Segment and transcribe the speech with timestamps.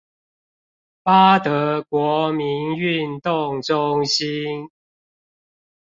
[1.03, 4.67] 八德國民運動中心